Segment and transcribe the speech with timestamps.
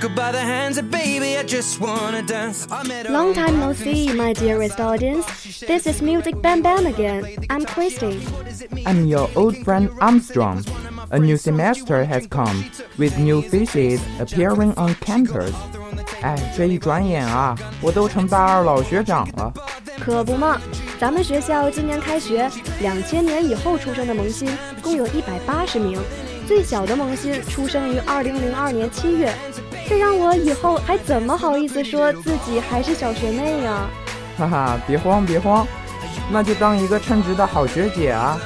[0.00, 0.78] took her by the hands.
[0.78, 2.66] And baby, I just wanna dance.
[2.70, 5.26] I met her Long on time no Mountain see, my dearest audience.
[5.66, 7.24] This is Music Bam Bam again.
[7.50, 8.20] I'm Christy.
[8.84, 10.64] I'm your old friend Armstrong.
[11.10, 12.64] A new semester has come,
[12.98, 15.52] with new faces appearing on campus.
[16.20, 19.52] 哎，这一转眼啊，我都成大二老学长了。
[20.00, 20.60] 可不嘛，
[20.98, 22.50] 咱们学校今年开学，
[22.80, 24.48] 两千年以后出生的萌新
[24.82, 26.00] 共有一百八十名，
[26.48, 29.32] 最小的萌新出生于二零零二年七月，
[29.91, 33.89] 这让我以后还怎么好意思说自己还是小学妹呀、
[34.37, 35.67] 哈哈，别慌别慌，
[36.31, 38.39] 那就当一个称职的好学姐啊。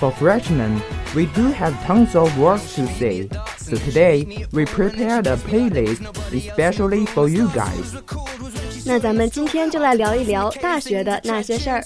[0.00, 0.80] For freshmen,
[1.14, 3.28] we do have tons of work to say.
[3.56, 6.00] So today, we prepared a playlist
[6.32, 7.94] especially for you guys.
[8.84, 11.84] 那咱们今天就来聊一聊大学的那些事儿。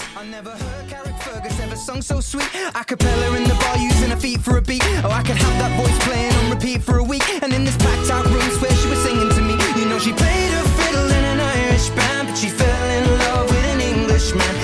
[1.75, 2.49] Ever sung so sweet.
[2.77, 4.85] A cappella in the bar using her feet for a beat.
[5.03, 7.27] Oh, I could have that voice playing on repeat for a week.
[7.43, 9.59] And in this packed out room, swear she was singing to me.
[9.75, 13.51] You know, she played her fiddle in an Irish band, but she fell in love
[13.51, 14.55] with an Englishman.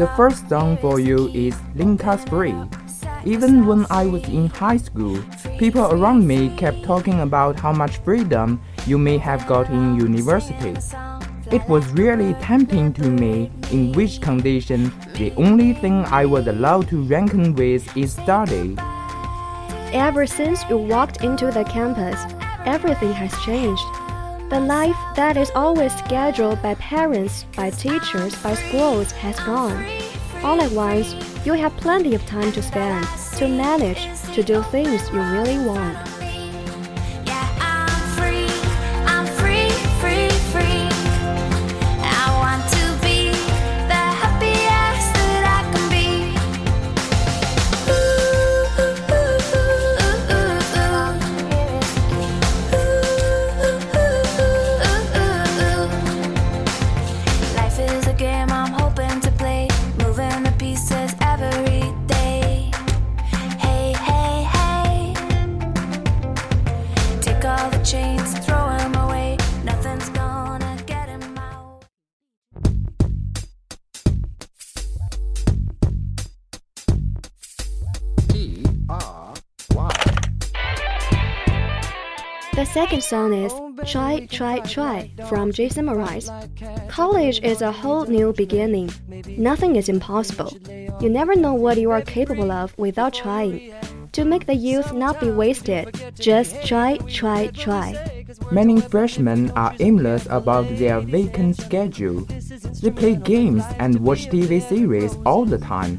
[0.00, 2.56] The first song for you is Lenka's Free.
[3.26, 5.22] Even when I was in high school,
[5.58, 10.74] people around me kept talking about how much freedom you may have got in university.
[11.52, 16.88] It was really tempting to me in which condition the only thing I was allowed
[16.88, 18.76] to reckon with is study.
[19.92, 22.18] Ever since you walked into the campus,
[22.64, 23.84] everything has changed.
[24.50, 29.86] The life that is always scheduled by parents, by teachers, by schools has gone.
[30.42, 31.14] All at once,
[31.46, 33.06] you have plenty of time to spend,
[33.36, 36.09] to manage, to do things you really want.
[82.60, 83.54] The second song is
[83.90, 86.28] Try, Try, Try from Jason Mraz.
[86.90, 88.90] College is a whole new beginning.
[89.38, 90.52] Nothing is impossible.
[91.00, 93.72] You never know what you are capable of without trying.
[94.12, 98.26] To make the youth not be wasted, just try, try, try.
[98.52, 102.26] Many freshmen are aimless about their vacant schedule.
[102.82, 105.98] They play games and watch TV series all the time.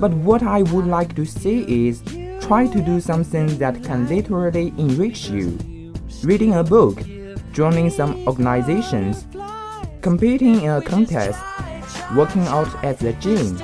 [0.00, 2.02] But what I would like to say is
[2.40, 5.56] try to do something that can literally enrich you.
[6.22, 7.00] Reading a book,
[7.52, 9.26] joining some organizations,
[10.02, 11.42] competing in a contest,
[12.14, 13.56] working out at the gym.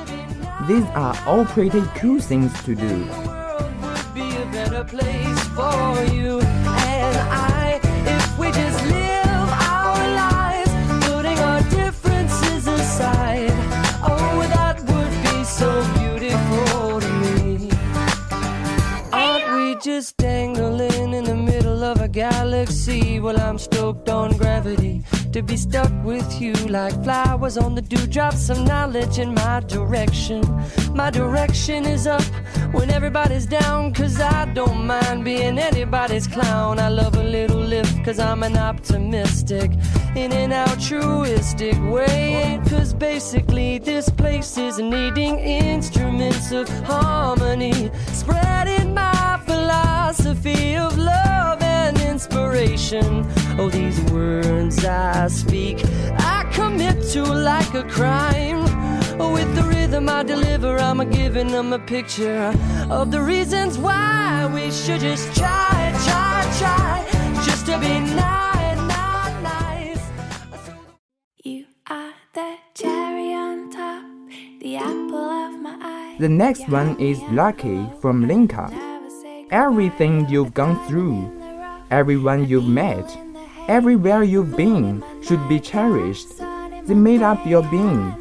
[0.66, 3.08] These are all pretty cool things to do.
[19.80, 20.67] just dangling
[22.58, 23.20] galaxy.
[23.20, 28.50] Well, I'm stoked on gravity to be stuck with you like flowers on the dewdrops
[28.50, 30.42] of knowledge in my direction.
[30.92, 32.24] My direction is up
[32.72, 36.80] when everybody's down, cause I don't mind being anybody's clown.
[36.80, 39.70] I love a little lift, cause I'm an optimistic
[40.16, 42.60] in an altruistic way.
[42.68, 51.67] Cause basically, this place is needing instruments of harmony, spreading my philosophy of love
[52.18, 53.24] inspiration.
[53.60, 55.76] Oh, these words I speak,
[56.34, 58.64] I commit to like a crime.
[59.20, 62.52] Oh, with the rhythm I deliver, I'm a giving them a picture
[62.90, 65.76] of the reasons why we should just try,
[66.06, 66.94] try, try,
[67.46, 67.94] just to be
[68.26, 70.02] nice, nice, nice.
[71.44, 74.04] You are the cherry on top,
[74.60, 76.16] the apple of my eye.
[76.18, 78.66] The next one is Lucky from Lenka.
[79.50, 81.37] Everything you've gone through,
[81.90, 83.16] everyone you've met,
[83.68, 86.38] everywhere you've been should be cherished.
[86.86, 88.14] They made up your being.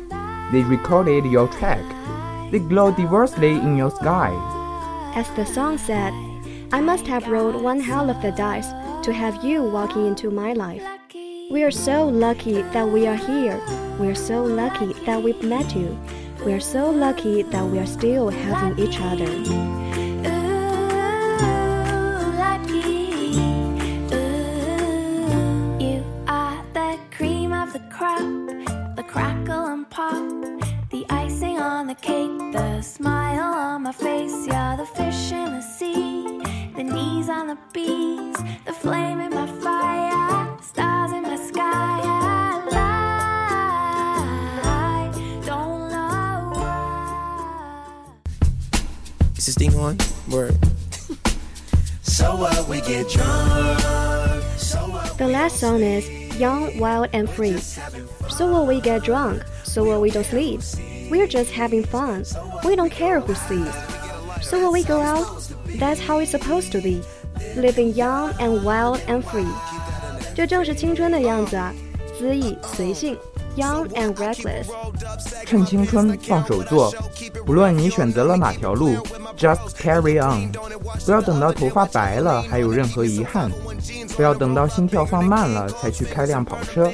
[0.51, 1.83] They recorded your track.
[2.51, 4.31] They glow diversely in your sky.
[5.15, 6.13] As the song said,
[6.71, 8.67] I must have rolled one hell of the dice
[9.05, 10.83] to have you walking into my life.
[11.51, 13.59] We are so lucky that we are here.
[13.99, 15.97] We are so lucky that we've met you.
[16.45, 19.87] We are so lucky that we are still having each other.
[32.57, 34.45] The smile on my face.
[34.48, 36.42] You're the fish in the sea,
[36.75, 42.01] the knees on the bees, the flame in my fire, stars in my sky.
[44.74, 45.12] I
[45.45, 48.01] don't know why.
[49.38, 49.98] Is this thing on?
[50.30, 50.57] Word.
[52.01, 53.80] So what we get drunk.
[54.57, 57.60] So what The last song is Young, Wild, and Free.
[58.30, 59.44] So will we get drunk?
[59.76, 60.60] So will we don't sleep?
[61.10, 62.25] We're just having fun.
[62.64, 63.72] We don't care who sees.
[64.43, 65.26] So will we go out?
[65.78, 67.02] That's how it's supposed to be.
[67.56, 69.46] Living young and wild and free.
[70.34, 71.72] 这正是青春的样子啊，
[72.19, 73.16] 恣意随性，
[73.56, 74.66] young and reckless。
[75.44, 76.93] 趁青春放手做，
[77.44, 78.96] 不论你选择了哪条路，
[79.37, 80.50] just carry on。
[81.04, 83.50] 不要等到头发白了还有任何遗憾，
[84.16, 86.90] 不要等到心跳放慢了才去开辆跑车，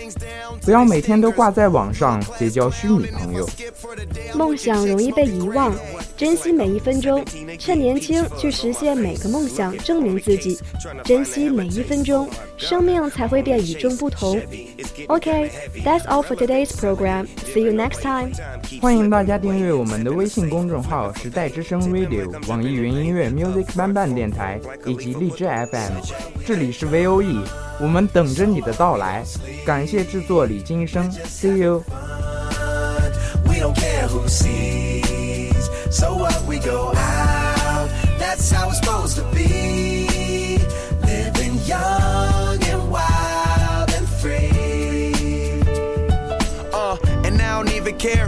[0.64, 3.48] 不要每天都挂在网上结交虚拟朋友。
[4.34, 5.74] 梦想容易被遗忘，
[6.24, 7.22] 珍惜每一分钟，
[7.60, 10.58] 趁年轻去实现每个梦想，证明自己，
[11.04, 14.40] 珍惜每一分钟，生命才会变与众不同。
[15.10, 15.50] Okay,
[15.84, 17.28] that's all for today's program.
[17.54, 18.32] See you next time.
[18.82, 25.92] 欢迎大家订阅我们的微信公众号“时代之声 Radio”、网易云音乐 Music 伴伴电台以及荔枝 FM。
[26.46, 27.44] 这里是 VOE，
[27.82, 29.26] 我们等着你的到来。
[29.66, 31.84] 感谢制作李金生，See you。
[35.94, 40.58] So what we go out, that's how it's supposed to be.
[41.06, 45.62] Living young and wild and free.
[46.74, 48.28] Uh, and I don't even care.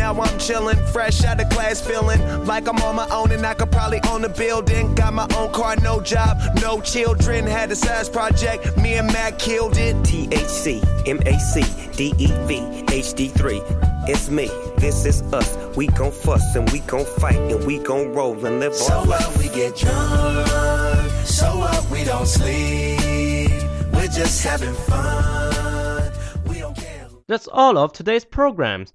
[0.00, 3.52] Now I'm chillin', fresh out of class, feeling like I'm on my own and I
[3.52, 4.94] could probably own a building.
[4.94, 7.46] Got my own car, no job, no children.
[7.46, 9.94] Had a size project, me and Mac killed it.
[9.96, 10.80] THC,
[11.16, 11.54] MAC,
[11.98, 12.50] DEV,
[12.86, 14.08] HD3.
[14.08, 15.50] It's me, this is us.
[15.76, 19.04] We gon' fuss and we gon' fight and we gon' roll and live So our
[19.04, 19.28] life.
[19.28, 21.10] what we get drunk.
[21.26, 23.50] So what we don't sleep.
[23.92, 26.10] We're just having fun.
[26.46, 27.06] We don't care.
[27.26, 28.94] That's all of today's programs.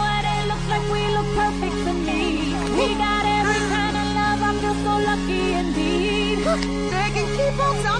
[7.61, 7.90] Bullseye!